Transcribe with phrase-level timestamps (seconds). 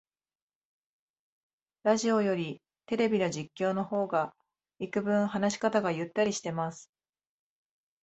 [1.83, 4.33] ラジオよりテレビの実況の方が
[4.79, 6.89] いくぶん話し方がゆったりしてます